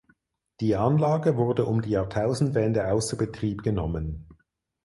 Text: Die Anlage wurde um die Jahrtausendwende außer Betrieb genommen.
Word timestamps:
Die 0.61 0.75
Anlage 0.75 1.37
wurde 1.37 1.65
um 1.65 1.83
die 1.83 1.91
Jahrtausendwende 1.91 2.87
außer 2.87 3.15
Betrieb 3.17 3.61
genommen. 3.61 4.27